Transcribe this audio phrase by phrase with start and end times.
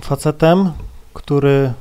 [0.00, 0.72] facetem,
[1.14, 1.72] który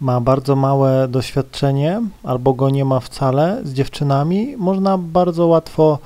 [0.00, 5.98] ma bardzo małe doświadczenie albo go nie ma wcale z dziewczynami, można bardzo łatwo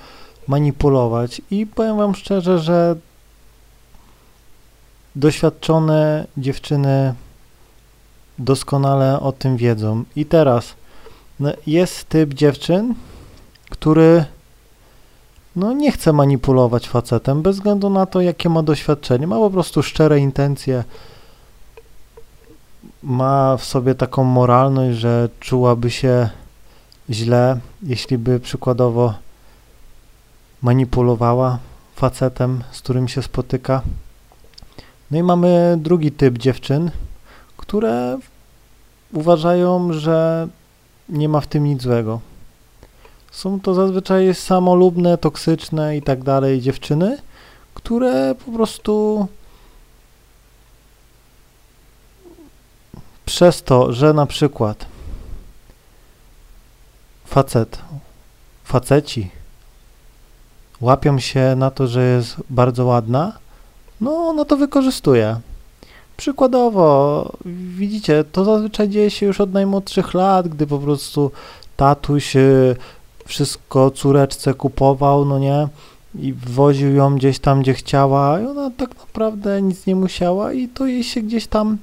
[0.48, 1.42] manipulować.
[1.50, 2.96] I powiem Wam szczerze, że
[5.16, 7.14] doświadczone dziewczyny
[8.38, 10.04] doskonale o tym wiedzą.
[10.16, 10.74] I teraz
[11.40, 12.94] no, jest typ dziewczyn,
[13.70, 14.24] który
[15.56, 19.26] no, nie chce manipulować facetem bez względu na to, jakie ma doświadczenie.
[19.26, 20.84] Ma po prostu szczere intencje.
[23.02, 26.28] Ma w sobie taką moralność, że czułaby się
[27.10, 29.14] źle, jeśli by przykładowo
[30.62, 31.58] manipulowała
[31.96, 33.82] facetem, z którym się spotyka.
[35.10, 36.90] No i mamy drugi typ dziewczyn,
[37.56, 38.18] które
[39.12, 40.48] uważają, że
[41.08, 42.20] nie ma w tym nic złego.
[43.34, 47.18] Są to zazwyczaj samolubne, toksyczne i tak dalej dziewczyny,
[47.74, 49.26] które po prostu
[53.24, 54.86] przez to, że na przykład
[57.26, 57.78] facet,
[58.64, 59.30] faceci
[60.80, 63.32] łapią się na to, że jest bardzo ładna,
[64.00, 65.40] no ona to wykorzystuje.
[66.16, 67.32] Przykładowo,
[67.76, 71.30] widzicie, to zazwyczaj dzieje się już od najmłodszych lat, gdy po prostu
[71.76, 72.76] tatuś y,
[73.24, 75.68] wszystko córeczce kupował, no nie,
[76.18, 80.68] i woził ją gdzieś tam, gdzie chciała i ona tak naprawdę nic nie musiała i
[80.68, 81.78] to jej się gdzieś tam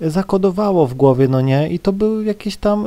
[0.00, 2.86] zakodowało w głowie, no nie, i to był jakiś tam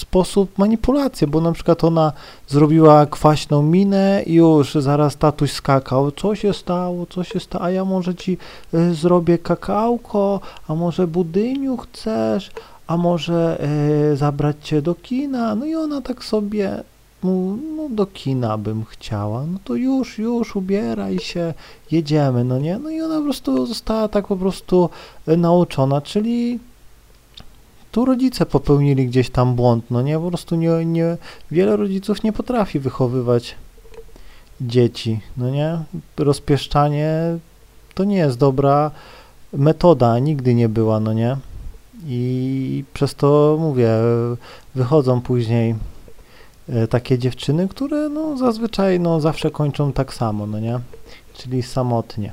[0.00, 2.12] sposób manipulacji, bo na przykład ona
[2.48, 7.70] zrobiła kwaśną minę i już zaraz tatuś skakał, co się stało, co się stało, a
[7.70, 8.38] ja może ci
[8.74, 12.50] y, zrobię kakałko, a może budyniu chcesz,
[12.86, 13.66] a może
[14.12, 16.82] y, zabrać cię do kina, no i ona tak sobie
[17.22, 21.54] mu, no do kina bym chciała, no to już, już ubieraj się,
[21.90, 24.90] jedziemy, no nie, no i ona po prostu została tak po prostu
[25.28, 26.58] y, nauczona, czyli
[27.92, 31.16] tu rodzice popełnili gdzieś tam błąd, no nie, po prostu nie, nie,
[31.50, 33.54] wiele rodziców nie potrafi wychowywać
[34.60, 35.78] dzieci, no nie,
[36.16, 37.38] rozpieszczanie
[37.94, 38.90] to nie jest dobra
[39.52, 41.36] metoda, nigdy nie była, no nie,
[42.06, 43.90] i przez to mówię,
[44.74, 45.76] wychodzą później e,
[46.90, 50.80] takie dziewczyny, które no zazwyczaj no zawsze kończą tak samo, no nie,
[51.34, 52.32] czyli samotnie,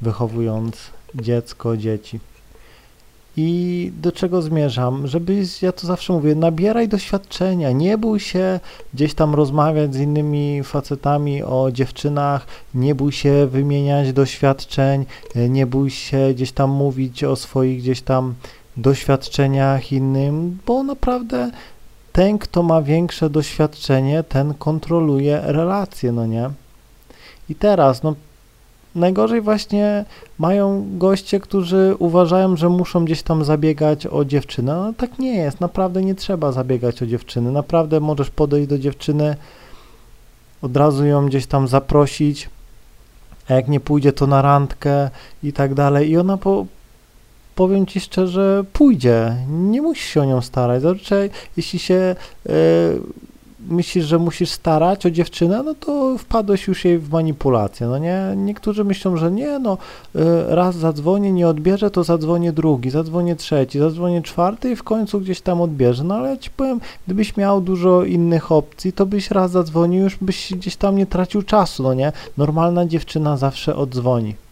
[0.00, 0.76] wychowując
[1.14, 2.20] dziecko, dzieci.
[3.40, 5.06] I do czego zmierzam?
[5.06, 8.60] Żebyś, ja to zawsze mówię, nabieraj doświadczenia, nie bój się
[8.94, 15.90] gdzieś tam rozmawiać z innymi facetami o dziewczynach, nie bój się wymieniać doświadczeń, nie bój
[15.90, 18.34] się gdzieś tam mówić o swoich gdzieś tam
[18.76, 21.50] doświadczeniach innym, bo naprawdę
[22.18, 26.50] ten, kto ma większe doświadczenie, ten kontroluje relacje, no nie?
[27.48, 28.14] I teraz, no
[28.94, 30.04] najgorzej właśnie
[30.38, 34.74] mają goście, którzy uważają, że muszą gdzieś tam zabiegać o dziewczynę.
[34.74, 37.52] No tak nie jest, naprawdę nie trzeba zabiegać o dziewczyny.
[37.52, 39.36] Naprawdę możesz podejść do dziewczyny,
[40.62, 42.50] od razu ją gdzieś tam zaprosić,
[43.48, 45.10] a jak nie pójdzie, to na randkę
[45.42, 46.10] i tak dalej.
[46.10, 46.66] I ona po,
[47.58, 49.36] powiem ci szczerze, pójdzie.
[49.48, 50.82] Nie musisz się o nią starać.
[50.82, 52.52] Zazwyczaj, jeśli się yy,
[53.68, 58.34] myślisz, że musisz starać o dziewczynę, no to wpadłeś już jej w manipulację, no nie?
[58.36, 59.78] Niektórzy myślą, że nie, no
[60.16, 60.18] y,
[60.48, 65.40] raz zadzwonię, nie odbierze, to zadzwonię drugi, zadzwonię trzeci, zadzwonię czwarty i w końcu gdzieś
[65.40, 66.04] tam odbierze.
[66.04, 70.16] No ale ja ci powiem, gdybyś miał dużo innych opcji, to byś raz zadzwonił, już
[70.16, 72.12] byś gdzieś tam nie tracił czasu, no nie?
[72.36, 74.47] Normalna dziewczyna zawsze odzwoni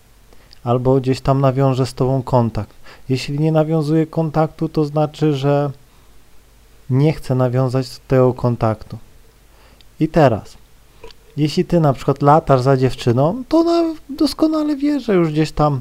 [0.66, 2.74] albo gdzieś tam nawiąże z tobą kontakt.
[3.08, 5.70] Jeśli nie nawiązuje kontaktu, to znaczy, że
[6.90, 8.98] nie chce nawiązać tego kontaktu.
[10.00, 10.56] I teraz,
[11.36, 15.80] jeśli ty na przykład latasz za dziewczyną, to ona doskonale wie, że już gdzieś tam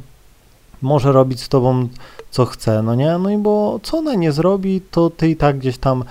[0.81, 1.87] może robić z tobą
[2.31, 3.17] co chce, no nie?
[3.17, 6.03] No i bo co ona nie zrobi, to ty i tak gdzieś tam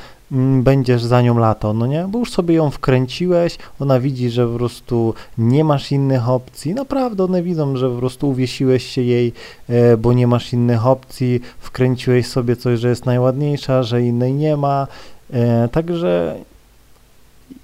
[0.62, 2.06] będziesz za nią latał, no nie?
[2.08, 6.74] Bo już sobie ją wkręciłeś, ona widzi, że po prostu nie masz innych opcji.
[6.74, 9.32] Naprawdę one widzą, że po prostu uwiesiłeś się jej,
[9.68, 14.56] e, bo nie masz innych opcji, wkręciłeś sobie coś, że jest najładniejsza, że innej nie
[14.56, 14.86] ma.
[15.32, 16.36] E, także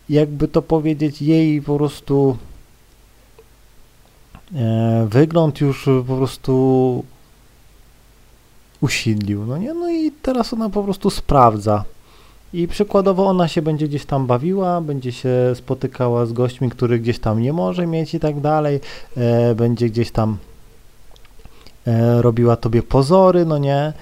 [0.09, 2.37] jakby to powiedzieć, jej po prostu
[4.55, 7.05] e, wygląd już po prostu
[8.81, 9.75] usidlił, no nie?
[9.75, 11.85] No i teraz ona po prostu sprawdza.
[12.53, 17.19] I przykładowo ona się będzie gdzieś tam bawiła, będzie się spotykała z gośćmi, których gdzieś
[17.19, 18.81] tam nie może mieć i tak dalej,
[19.17, 20.37] e, będzie gdzieś tam
[21.87, 23.93] e, robiła tobie pozory, no nie?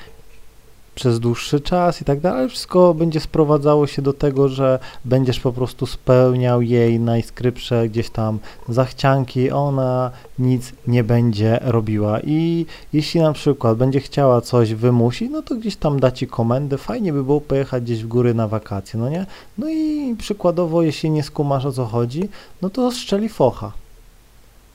[0.98, 2.48] Przez dłuższy czas i tak dalej.
[2.48, 8.38] Wszystko będzie sprowadzało się do tego, że będziesz po prostu spełniał jej najskrypsze gdzieś tam
[8.68, 12.20] zachcianki, ona nic nie będzie robiła.
[12.20, 16.78] I jeśli na przykład będzie chciała coś wymusić, no to gdzieś tam da ci komendę,
[16.78, 19.26] fajnie by było pojechać gdzieś w góry na wakacje, no nie?
[19.58, 22.28] No i przykładowo, jeśli nie skumasz o co chodzi,
[22.62, 23.72] no to strzeli focha.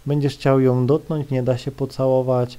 [0.05, 2.57] Będziesz chciał ją dotknąć, nie da się pocałować,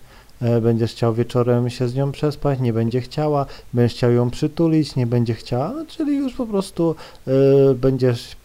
[0.63, 5.07] będziesz chciał wieczorem się z nią przespać, nie będzie chciała, będziesz chciał ją przytulić, nie
[5.07, 6.95] będzie chciała, no, czyli już po prostu
[7.29, 8.37] y, będziesz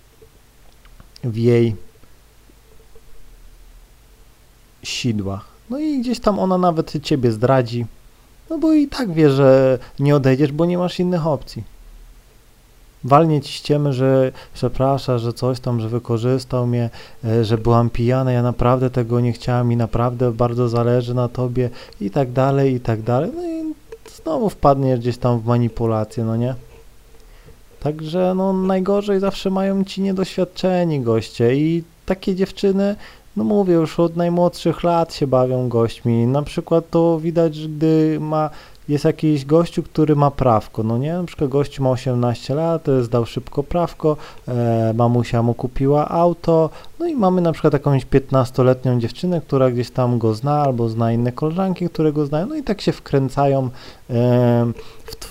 [1.23, 1.75] w jej
[4.83, 5.45] sidłach.
[5.69, 7.85] No i gdzieś tam ona nawet ciebie zdradzi,
[8.49, 11.78] no bo i tak wie, że nie odejdziesz, bo nie masz innych opcji
[13.03, 16.89] walnie ci ściemy, że przeprasza, że coś tam, że wykorzystał mnie,
[17.25, 21.69] e, że byłam pijana, ja naprawdę tego nie chciałam i naprawdę bardzo zależy na tobie
[22.01, 23.31] i tak dalej, i tak dalej.
[23.35, 23.73] No i
[24.23, 26.55] znowu wpadniesz gdzieś tam w manipulację, no nie?
[27.79, 32.95] Także no najgorzej zawsze mają ci niedoświadczeni goście i takie dziewczyny,
[33.37, 36.27] no mówię, już od najmłodszych lat się bawią gośćmi.
[36.27, 38.49] Na przykład to widać, gdy ma
[38.89, 41.13] jest jakiś gościu, który ma prawko, no nie?
[41.13, 46.69] Na przykład gościu ma 18 lat, zdał szybko prawko, e, mamusia mu kupiła auto,
[46.99, 51.13] no i mamy na przykład jakąś 15-letnią dziewczynę, która gdzieś tam go zna, albo zna
[51.13, 53.69] inne koleżanki, które go znają, no i tak się wkręcają
[54.09, 54.71] e,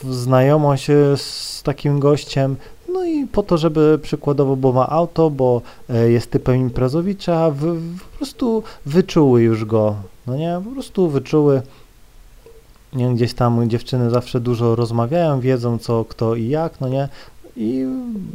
[0.03, 2.57] w znajomość e, z takim gościem,
[2.93, 7.57] no i po to, żeby przykładowo, bo ma auto, bo e, jest typem imprezowicza, w,
[7.57, 9.95] w, po prostu wyczuły już go,
[10.27, 10.61] no nie?
[10.65, 11.63] Po prostu wyczuły
[12.93, 17.09] nie, gdzieś tam dziewczyny zawsze dużo rozmawiają, wiedzą co, kto i jak, no nie,
[17.57, 17.87] i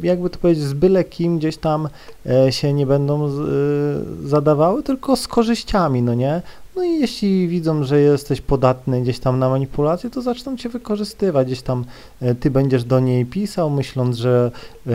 [0.02, 1.88] jakby to powiedzieć, z byle kim gdzieś tam
[2.26, 6.42] e, się nie będą z, e, zadawały, tylko z korzyściami, no nie?
[6.76, 11.46] No i jeśli widzą, że jesteś podatny gdzieś tam na manipulację, to zaczną cię wykorzystywać.
[11.46, 11.84] Gdzieś tam
[12.20, 14.50] e, ty będziesz do niej pisał, myśląc, że
[14.86, 14.90] e,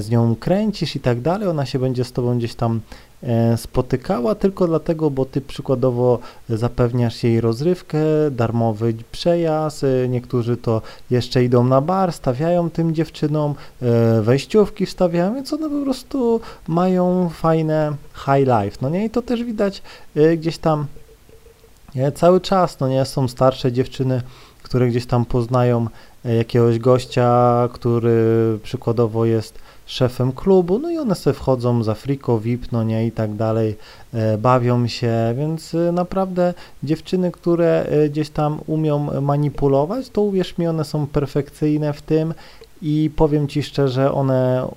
[0.00, 1.48] z nią kręcisz i tak dalej.
[1.48, 2.80] Ona się będzie z tobą gdzieś tam
[3.56, 6.18] spotykała tylko dlatego, bo ty przykładowo
[6.48, 7.98] zapewniasz jej rozrywkę,
[8.30, 15.34] darmowy przejazd, e, niektórzy to jeszcze idą na bar, stawiają tym dziewczynom, e, wejściówki wstawiają,
[15.34, 19.04] więc one po prostu mają fajne high life, no nie?
[19.04, 19.82] I to też widać
[20.36, 20.86] gdzieś tam
[22.14, 23.04] cały czas, no nie?
[23.04, 24.22] Są starsze dziewczyny,
[24.62, 25.86] które gdzieś tam poznają
[26.24, 32.72] jakiegoś gościa, który przykładowo jest szefem klubu, no i one sobie wchodzą za friko, VIP,
[32.72, 33.76] no nie, i tak dalej,
[34.14, 40.58] e, bawią się, więc e, naprawdę dziewczyny, które e, gdzieś tam umią manipulować, to uwierz
[40.58, 42.34] mi, one są perfekcyjne w tym
[42.82, 44.68] i powiem Ci szczerze, one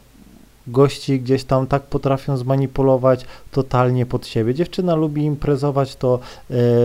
[0.71, 4.53] gości gdzieś tam tak potrafią zmanipulować totalnie pod siebie.
[4.53, 6.19] Dziewczyna lubi imprezować, to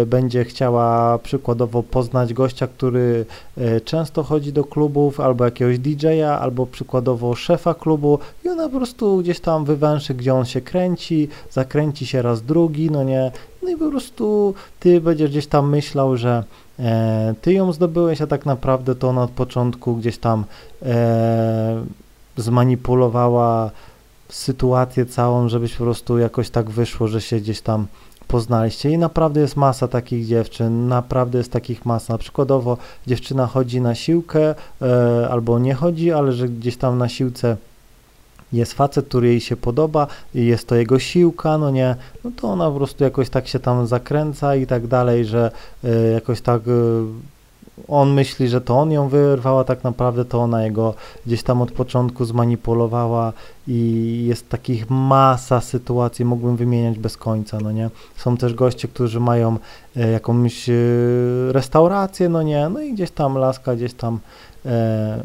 [0.02, 3.26] y, będzie chciała przykładowo poznać gościa, który
[3.58, 8.76] y, często chodzi do klubów, albo jakiegoś DJ-a, albo przykładowo szefa klubu i ona po
[8.76, 13.72] prostu gdzieś tam wywęszy, gdzie on się kręci, zakręci się raz drugi, no nie, no
[13.72, 16.44] i po prostu ty będziesz gdzieś tam myślał, że
[16.78, 20.44] e, ty ją zdobyłeś, a tak naprawdę to ona od początku gdzieś tam
[20.82, 21.84] e,
[22.36, 23.70] zmanipulowała
[24.28, 27.86] sytuację całą, żebyś po prostu jakoś tak wyszło, że się gdzieś tam
[28.28, 32.12] poznaliście i naprawdę jest masa takich dziewczyn, naprawdę jest takich masa.
[32.12, 37.08] Na przykładowo dziewczyna chodzi na siłkę e, albo nie chodzi, ale że gdzieś tam na
[37.08, 37.56] siłce
[38.52, 42.48] jest facet, który jej się podoba i jest to jego siłka, no nie, no to
[42.48, 45.50] ona po prostu jakoś tak się tam zakręca i tak dalej, że
[45.84, 46.70] e, jakoś tak e,
[47.88, 50.94] on myśli, że to on ją wyrwał, a tak naprawdę to ona jego
[51.27, 53.32] gdzieś tam od początku zmanipulowała
[53.69, 57.91] i jest takich masa sytuacji, mógłbym wymieniać bez końca, no nie.
[58.17, 59.56] Są też goście, którzy mają
[59.96, 60.72] e, jakąś e,
[61.50, 64.20] restaurację, no nie, no i gdzieś tam laska, gdzieś tam
[64.67, 65.22] e,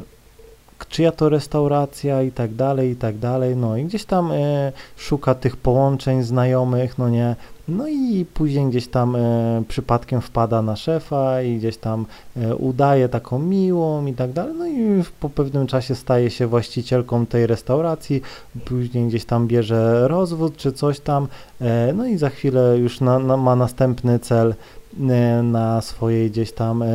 [0.90, 5.36] czyja to restauracja i tak dalej, i tak dalej, no i gdzieś tam e, szuka
[5.36, 7.36] tych połączeń znajomych, no nie,
[7.72, 12.06] no i później gdzieś tam e, przypadkiem wpada na szefa i gdzieś tam
[12.38, 17.26] e, udaje taką miłą i tak dalej, no i po pewnym czasie staje się właścicielką
[17.26, 18.22] tej restauracji,
[18.66, 21.28] później gdzieś tam bierze rozwód czy coś tam,
[21.62, 24.56] e, no i za chwilę już na, na, ma następny cel
[25.00, 26.88] e, na swojej gdzieś tam e,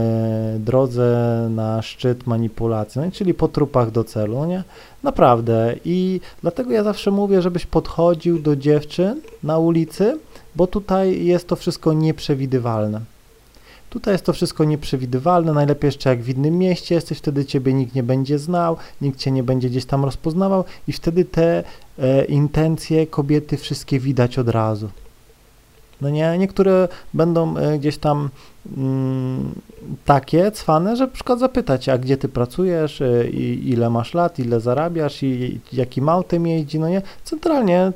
[0.58, 4.64] drodze na szczyt manipulacji, no, czyli po trupach do celu, nie?
[5.02, 5.74] Naprawdę.
[5.84, 10.18] I dlatego ja zawsze mówię, żebyś podchodził do dziewczyn na ulicy,
[10.56, 13.00] bo tutaj jest to wszystko nieprzewidywalne.
[13.90, 17.94] Tutaj jest to wszystko nieprzewidywalne, najlepiej jeszcze jak w innym mieście jesteś, wtedy ciebie nikt
[17.94, 21.64] nie będzie znał, nikt cię nie będzie gdzieś tam rozpoznawał i wtedy te
[21.98, 24.88] e, intencje kobiety wszystkie widać od razu.
[26.00, 28.28] No nie, niektóre będą e, gdzieś tam
[28.76, 29.52] mm,
[30.04, 34.60] takie cwane, że przykład zapytać, a gdzie ty pracujesz, e, i ile masz lat, ile
[34.60, 37.02] zarabiasz i jakim autem jeździ, no nie.
[37.24, 37.92] Centralnie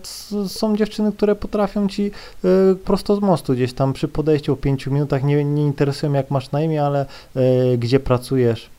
[0.48, 2.10] są dziewczyny, które potrafią ci
[2.44, 6.30] y, prosto z mostu gdzieś tam przy podejściu o pięciu minutach, nie, nie interesują jak
[6.30, 8.70] masz na imię, ale y, gdzie pracujesz.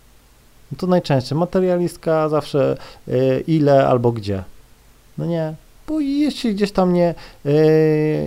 [0.71, 4.43] No to najczęściej materialistka zawsze y, ile albo gdzie.
[5.17, 5.53] No nie,
[5.91, 7.15] bo jeśli gdzieś tam nie,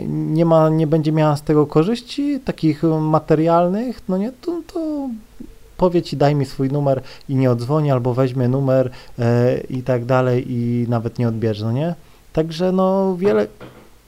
[0.08, 5.08] nie ma, nie będzie miała z tego korzyści, takich materialnych, no nie, to, to
[5.76, 10.04] powie ci daj mi swój numer i nie odzwoni, albo weźmie numer e, i tak
[10.04, 11.94] dalej i nawet nie odbierze, no nie?
[12.32, 13.46] Także no wiele,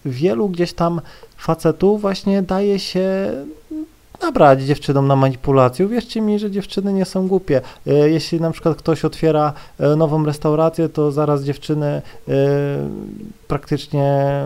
[0.04, 1.00] wielu gdzieś tam
[1.36, 3.32] facetów właśnie daje się
[4.22, 5.88] nabrać dziewczynom na manipulację.
[5.88, 7.60] Wierzcie mi, że dziewczyny nie są głupie.
[7.86, 12.02] E, jeśli na przykład ktoś otwiera e, nową restaurację, to zaraz dziewczyny e,
[13.48, 14.42] praktycznie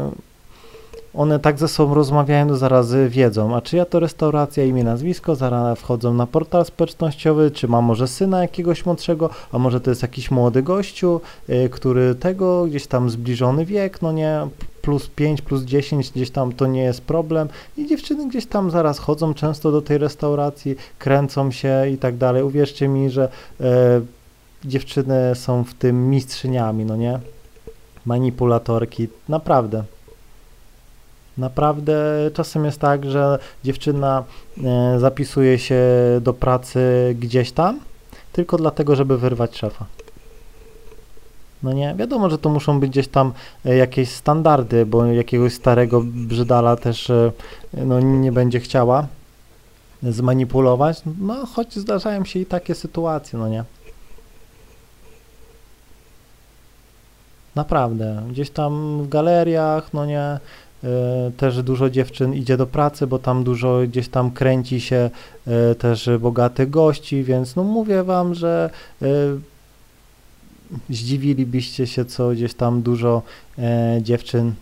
[1.15, 5.79] one tak ze sobą rozmawiają, to zaraz wiedzą, a czyja to restauracja, imię, nazwisko, zaraz
[5.79, 10.31] wchodzą na portal społecznościowy, czy ma może syna jakiegoś młodszego, a może to jest jakiś
[10.31, 11.21] młody gościu,
[11.71, 14.49] który tego, gdzieś tam zbliżony wiek, no nie,
[14.83, 18.99] plus 5, plus 10, gdzieś tam to nie jest problem i dziewczyny gdzieś tam zaraz
[18.99, 22.43] chodzą często do tej restauracji, kręcą się i tak dalej.
[22.43, 23.29] Uwierzcie mi, że
[23.61, 24.01] e,
[24.65, 27.21] dziewczyny są w tym mistrzyniami, no nie?
[28.07, 29.85] Manipulatorki, naprawdę.
[31.39, 31.95] Naprawdę
[32.35, 34.25] czasem jest tak, że dziewczyna
[34.65, 35.81] e, zapisuje się
[36.21, 36.81] do pracy
[37.19, 37.81] gdzieś tam,
[38.33, 39.87] tylko dlatego, żeby wyrwać szefa.
[41.63, 43.33] No nie, wiadomo, że to muszą być gdzieś tam
[43.65, 47.33] e, jakieś standardy, bo jakiegoś starego brzydala też e,
[47.73, 49.07] no, nie będzie chciała
[50.03, 53.65] zmanipulować, no choć zdarzają się i takie sytuacje, no nie.
[57.55, 60.39] Naprawdę, gdzieś tam w galeriach, no nie,
[60.85, 60.89] y,
[61.37, 65.11] też dużo dziewczyn idzie do pracy, bo tam dużo gdzieś tam kręci się
[65.79, 68.71] też bogatych gości, więc no mówię wam, że
[70.91, 73.23] zdziwilibyście się, co gdzieś tam dużo
[73.59, 74.53] e, dziewczyn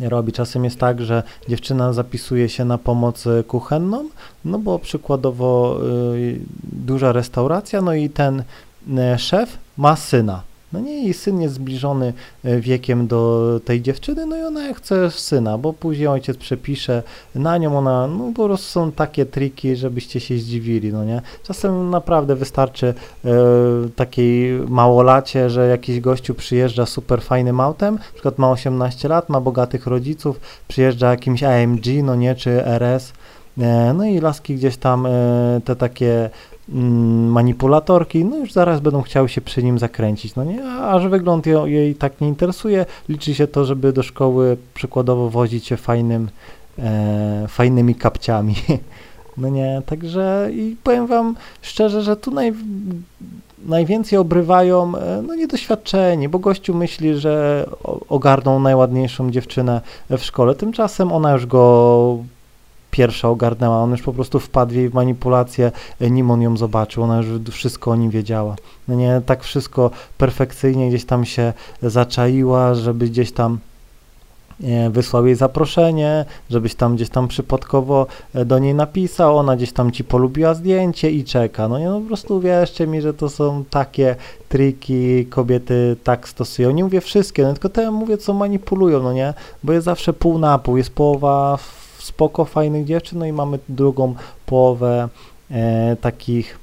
[0.00, 0.32] robi.
[0.32, 4.08] Czasem jest tak, że dziewczyna zapisuje się na pomoc kuchenną,
[4.44, 5.80] no bo przykładowo
[6.14, 8.40] y, duża restauracja, no i ten
[8.88, 10.42] y, szef ma syna.
[10.76, 12.12] No nie, jej syn jest zbliżony
[12.44, 17.02] e, wiekiem do tej dziewczyny, no i ona chce syna, bo później ojciec przepisze
[17.34, 21.22] na nią, ona, no po prostu są takie triki, żebyście się zdziwili, no nie.
[21.42, 23.30] Czasem naprawdę wystarczy e,
[23.96, 29.40] takiej małolacie, że jakiś gościu przyjeżdża super fajnym autem, na przykład ma 18 lat, ma
[29.40, 33.12] bogatych rodziców, przyjeżdża jakimś AMG, no nie, czy RS,
[33.58, 35.10] e, no i laski gdzieś tam e,
[35.64, 36.30] te takie
[36.68, 41.46] manipulatorki, no już zaraz będą chciały się przy nim zakręcić, no nie, a że wygląd
[41.46, 46.28] jej, jej tak nie interesuje, liczy się to, żeby do szkoły przykładowo wozić się fajnym,
[46.78, 48.54] e, fajnymi kapciami,
[49.38, 52.52] no nie, także i powiem wam szczerze, że tu naj,
[53.66, 57.66] najwięcej obrywają e, no niedoświadczeni, bo gościu myśli, że
[58.08, 59.80] ogarną najładniejszą dziewczynę
[60.10, 62.18] w szkole, tymczasem ona już go
[62.90, 67.02] pierwsza ogarnęła, on już po prostu wpadł w jej manipulację, e, nim on ją zobaczył,
[67.02, 68.56] ona już wszystko o nim wiedziała.
[68.88, 71.52] No nie, tak wszystko perfekcyjnie gdzieś tam się
[71.82, 73.58] zaczaiła, żeby gdzieś tam
[74.64, 79.72] e, wysłał jej zaproszenie, żebyś tam gdzieś tam przypadkowo e, do niej napisał, ona gdzieś
[79.72, 81.68] tam ci polubiła zdjęcie i czeka.
[81.68, 84.16] No nie, no po prostu wierzcie mi, że to są takie
[84.48, 86.70] triki, kobiety tak stosują.
[86.70, 90.38] Nie mówię wszystkie, no tylko te mówię, co manipulują, no nie, bo jest zawsze pół
[90.38, 91.58] na pół, jest połowa
[92.06, 94.14] spoko, fajnych dziewczyn, no i mamy drugą
[94.46, 95.08] połowę
[95.50, 96.58] e, takich,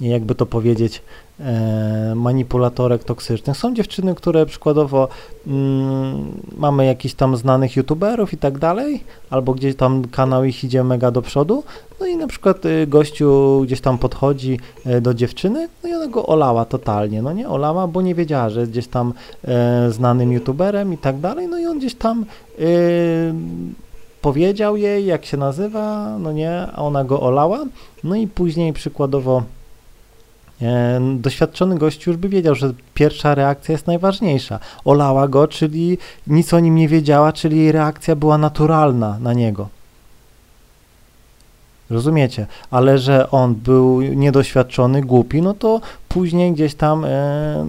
[0.00, 1.02] jakby to powiedzieć,
[1.40, 3.56] e, manipulatorek toksycznych.
[3.56, 5.08] Są dziewczyny, które przykładowo
[5.46, 10.84] mm, mamy jakichś tam znanych youtuberów i tak dalej, albo gdzieś tam kanał ich idzie
[10.84, 11.64] mega do przodu,
[12.00, 16.06] no i na przykład y, gościu gdzieś tam podchodzi y, do dziewczyny, no i ona
[16.06, 19.12] go olała totalnie, no nie, olała, bo nie wiedziała, że jest gdzieś tam
[19.88, 22.24] y, znanym youtuberem i tak dalej, no i on gdzieś tam
[22.58, 23.34] y,
[24.20, 27.64] powiedział jej, jak się nazywa, no nie, a ona go olała,
[28.04, 29.42] no i później przykładowo
[30.62, 34.58] e, doświadczony gość już by wiedział, że pierwsza reakcja jest najważniejsza.
[34.84, 39.68] Olała go, czyli nic o nim nie wiedziała, czyli jej reakcja była naturalna na niego.
[41.90, 42.46] Rozumiecie?
[42.70, 47.66] Ale że on był niedoświadczony, głupi, no to później gdzieś tam e,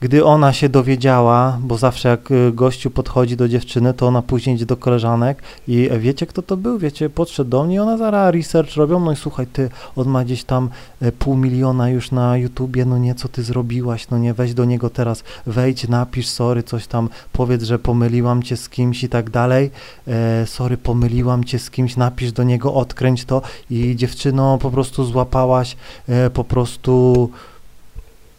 [0.00, 4.56] gdy ona się dowiedziała, bo zawsze jak y, gościu podchodzi do dziewczyny, to ona później
[4.56, 6.78] idzie do koleżanek i e, wiecie kto to był?
[6.78, 10.24] Wiecie, podszedł do mnie i ona zaraz research robią, no i słuchaj, ty, on ma
[10.24, 10.68] gdzieś tam
[11.00, 14.64] e, pół miliona już na YouTubie, no nie, co ty zrobiłaś, no nie, weź do
[14.64, 19.30] niego teraz, wejdź, napisz, sorry, coś tam, powiedz, że pomyliłam cię z kimś i tak
[19.30, 19.70] dalej,
[20.08, 23.42] e, sorry, pomyliłam cię z kimś, napisz do niego, odkręć to.
[23.70, 25.76] I dziewczyno, po prostu złapałaś,
[26.08, 27.30] e, po prostu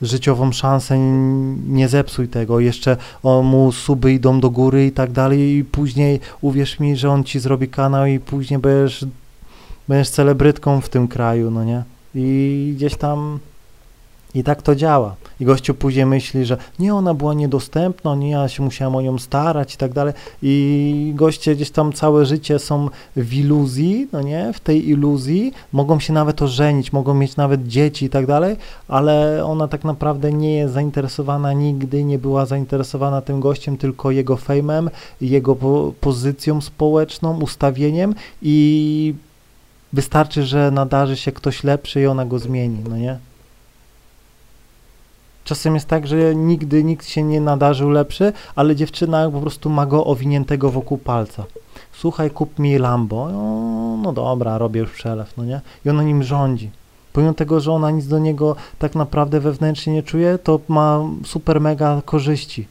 [0.01, 1.00] życiową szansę,
[1.67, 6.20] nie zepsuj tego, jeszcze o, mu suby idą do góry i tak dalej i później
[6.41, 9.05] uwierz mi, że on ci zrobi kanał i później będziesz,
[9.88, 11.84] będziesz celebrytką w tym kraju, no nie?
[12.15, 13.39] I gdzieś tam
[14.35, 15.15] i tak to działa.
[15.39, 19.19] I gościu później myśli, że nie, ona była niedostępna, nie, ja się musiałem o nią
[19.19, 20.13] starać i tak dalej.
[20.41, 26.00] I goście gdzieś tam całe życie są w iluzji, no nie, w tej iluzji, mogą
[26.00, 28.55] się nawet ożenić, mogą mieć nawet dzieci i tak dalej,
[28.88, 34.38] ale ona tak naprawdę nie jest zainteresowana nigdy, nie była zainteresowana tym gościem, tylko jego
[34.38, 34.89] fejmem,
[35.21, 39.13] jego po pozycją społeczną, ustawieniem i
[39.93, 43.30] wystarczy, że nadarzy się ktoś lepszy i ona go zmieni, no nie?
[45.51, 49.86] Czasem jest tak, że nigdy nikt się nie nadarzył lepszy, ale dziewczyna po prostu ma
[49.86, 51.43] go owiniętego wokół palca.
[51.93, 53.29] Słuchaj, kup mi Lambo.
[53.31, 55.62] No, no dobra, robię już przelew, no nie?
[55.86, 56.70] I ona nim rządzi.
[57.13, 61.62] Pomimo tego, że ona nic do niego tak naprawdę wewnętrznie nie czuje, to ma super
[61.62, 62.67] mega korzyści.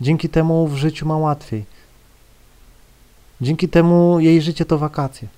[0.00, 1.64] Dzięki temu w życiu ma łatwiej.
[3.40, 5.28] Dzięki temu jej życie to wakacje.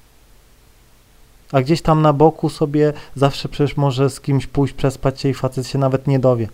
[1.53, 5.35] A gdzieś tam na boku sobie zawsze przecież może z kimś pójść, przespać się i
[5.35, 6.49] facet się nawet nie dowie.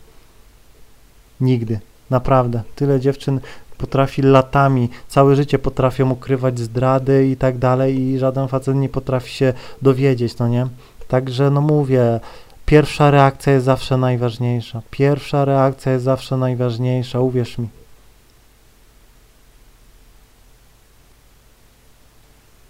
[1.41, 1.81] Nigdy.
[2.11, 2.63] Naprawdę.
[2.77, 3.41] Tyle dziewczyn
[3.79, 9.33] potrafi latami, całe życie potrafią ukrywać zdrady i tak dalej i żaden facet nie potrafi
[9.33, 10.67] się dowiedzieć, no nie?
[11.09, 12.21] Także no mówię,
[12.67, 14.83] pierwsza reakcja jest zawsze najważniejsza.
[14.91, 17.69] Pierwsza reakcja jest zawsze najważniejsza, uwierz mi.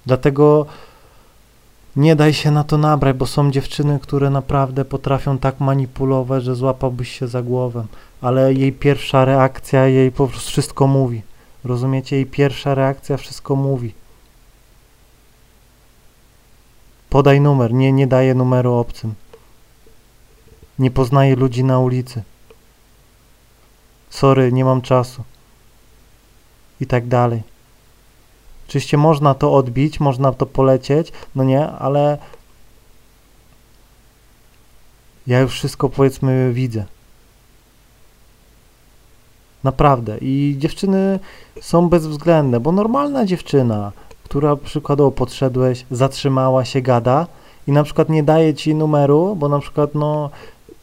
[0.06, 0.66] Dlatego
[1.96, 6.54] nie daj się na to nabrać, bo są dziewczyny, które naprawdę potrafią tak manipulować, że
[6.54, 7.86] złapałbyś się za głowę,
[8.20, 11.22] ale jej pierwsza reakcja jej po prostu wszystko mówi.
[11.64, 12.16] Rozumiecie?
[12.16, 13.94] Jej pierwsza reakcja wszystko mówi.
[17.10, 19.14] Podaj numer, nie, nie daje numeru obcym.
[20.78, 22.22] Nie poznaje ludzi na ulicy.
[24.10, 25.24] Sorry, nie mam czasu.
[26.80, 27.55] I tak dalej.
[28.68, 32.18] Oczywiście można to odbić, można to polecieć, no nie, ale
[35.26, 36.84] ja już wszystko powiedzmy widzę.
[39.64, 40.18] Naprawdę.
[40.20, 41.18] I dziewczyny
[41.60, 43.92] są bezwzględne, bo normalna dziewczyna,
[44.24, 47.26] która przykładowo podszedłeś, zatrzymała się, gada
[47.66, 50.30] i na przykład nie daje ci numeru, bo na przykład no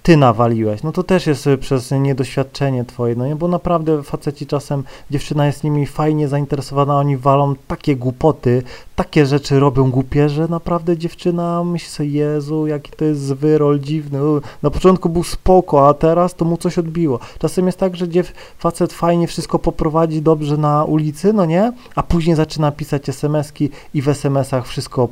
[0.04, 0.84] ty nawaliłeś.
[0.84, 3.36] No to też jest y, przez niedoświadczenie twoje, no nie?
[3.36, 8.63] Bo naprawdę faceci czasem, dziewczyna jest nimi fajnie zainteresowana, oni walą takie głupoty,
[8.96, 14.20] takie rzeczy robią głupie, że naprawdę dziewczyna myśli sobie, Jezu, jaki to jest zwyrol, dziwny.
[14.63, 17.20] Na początku był spoko, a teraz to mu coś odbiło.
[17.39, 21.74] Czasem jest tak, że dziew, facet fajnie wszystko poprowadzi dobrze na ulicy, no nie?
[21.96, 25.10] A później zaczyna pisać smski i w smsach wszystko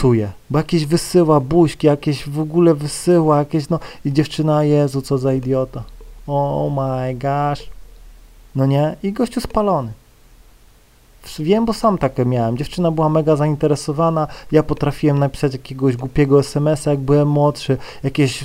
[0.00, 5.18] psuje, bo jakieś wysyła buźki, jakieś w ogóle wysyła, jakieś no i dziewczyna, Jezu, co
[5.18, 5.82] za idiota.
[6.26, 7.68] Oh my gosh.
[8.54, 8.96] No nie?
[9.02, 9.92] I gościu spalony.
[11.38, 12.56] Wiem, bo sam takie miałem.
[12.56, 18.44] Dziewczyna była mega zainteresowana, ja potrafiłem napisać jakiegoś głupiego SMS-a, jak byłem młodszy, jakieś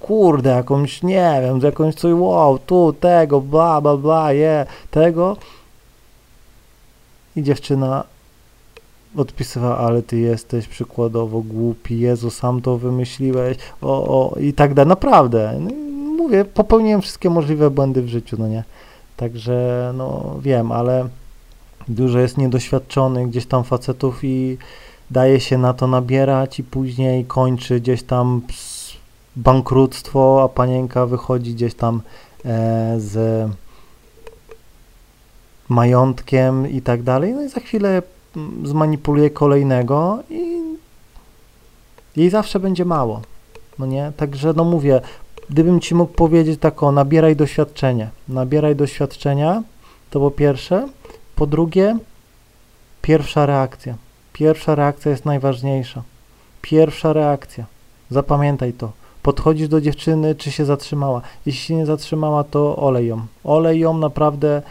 [0.00, 5.36] kurde, jakąś, nie wiem, jakąś coś, wow, tu, tego, bla, bla, bla, je, yeah, tego.
[7.36, 8.15] I dziewczyna
[9.16, 14.88] odpisywa, ale ty jesteś przykładowo głupi, Jezu, sam to wymyśliłeś, o, o, i tak dalej,
[14.88, 15.70] naprawdę, no,
[16.16, 18.64] mówię, popełniłem wszystkie możliwe błędy w życiu, no nie,
[19.16, 21.08] także, no, wiem, ale
[21.88, 24.58] dużo jest niedoświadczonych gdzieś tam facetów i
[25.10, 28.42] daje się na to nabierać i później kończy gdzieś tam
[29.36, 32.00] bankructwo, a panienka wychodzi gdzieś tam
[32.44, 33.48] e, z
[35.68, 38.02] majątkiem i tak dalej, no i za chwilę
[38.64, 40.56] zmanipuluje kolejnego i
[42.16, 43.22] jej zawsze będzie mało.
[43.78, 44.12] No nie?
[44.16, 45.00] Także no mówię,
[45.50, 48.10] gdybym ci mógł powiedzieć tak o, nabieraj doświadczenie.
[48.28, 49.62] Nabieraj doświadczenia,
[50.10, 50.88] to po pierwsze.
[51.36, 51.98] Po drugie,
[53.02, 53.94] pierwsza reakcja.
[54.32, 56.02] Pierwsza reakcja jest najważniejsza.
[56.62, 57.64] Pierwsza reakcja.
[58.10, 58.92] Zapamiętaj to.
[59.22, 61.20] Podchodzisz do dziewczyny, czy się zatrzymała.
[61.46, 63.26] Jeśli się nie zatrzymała, to olej ją.
[63.44, 64.62] Olej ją naprawdę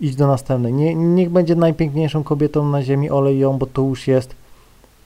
[0.00, 0.72] idź do następnej.
[0.72, 4.34] Nie, niech będzie najpiękniejszą kobietą na ziemi, olej ją, bo to już jest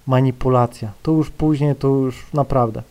[0.06, 0.92] manipulacja.
[1.02, 2.82] To już później, to już naprawdę.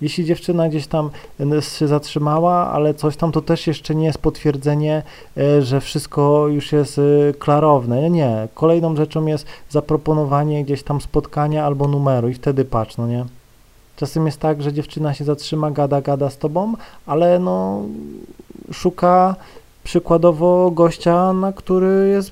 [0.00, 1.10] Jeśli dziewczyna gdzieś tam
[1.60, 5.02] się zatrzymała, ale coś tam, to też jeszcze nie jest potwierdzenie,
[5.36, 7.02] e, że wszystko już jest e,
[7.38, 8.10] klarowne.
[8.10, 8.48] Nie.
[8.54, 13.24] Kolejną rzeczą jest zaproponowanie gdzieś tam spotkania albo numeru i wtedy patrz, no nie?
[13.96, 16.74] Czasem jest tak, że dziewczyna się zatrzyma, gada, gada z tobą,
[17.06, 17.82] ale no
[18.72, 19.36] szuka
[19.86, 22.30] przykładowo gościa, na który jest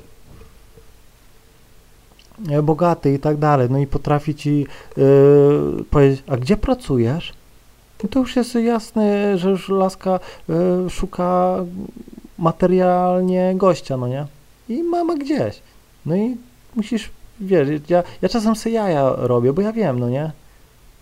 [2.62, 7.32] bogaty i tak dalej, no i potrafi ci yy, powiedzieć, a gdzie pracujesz?
[8.04, 11.56] I to już jest jasne, że już laska yy, szuka
[12.38, 14.26] materialnie gościa, no nie?
[14.68, 15.62] I mama gdzieś.
[16.06, 16.36] No i
[16.76, 20.32] musisz, wiesz, ja, ja czasem sobie jaja robię, bo ja wiem, no nie?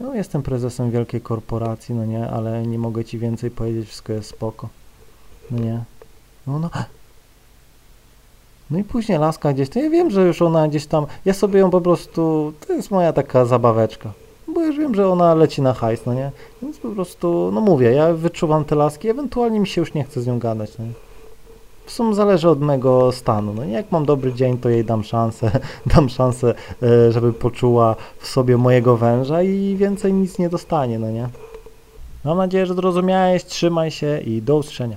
[0.00, 4.30] No jestem prezesem wielkiej korporacji, no nie, ale nie mogę ci więcej powiedzieć, wszystko jest
[4.30, 4.68] spoko.
[5.50, 5.91] No nie.
[6.46, 6.70] No, no.
[8.70, 11.60] No i później laska gdzieś, to ja wiem, że już ona gdzieś tam, ja sobie
[11.60, 14.12] ją po prostu, to jest moja taka zabaweczka.
[14.54, 16.30] Bo już wiem, że ona leci na hajs, no nie?
[16.62, 20.22] Więc po prostu, no mówię, ja wyczuwam te laski, ewentualnie mi się już nie chce
[20.22, 20.92] z nią gadać, no nie?
[21.86, 23.54] W sumie zależy od mego stanu.
[23.54, 25.50] No, jak mam dobry dzień, to jej dam szansę,
[25.94, 31.10] dam szansę, e, żeby poczuła w sobie mojego węża i więcej nic nie dostanie, no
[31.10, 31.28] nie?
[32.24, 34.96] Mam nadzieję, że zrozumiałeś, trzymaj się i do usłyszenia.